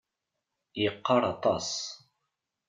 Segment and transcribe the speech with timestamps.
[0.81, 1.69] Yeqqar aṭas.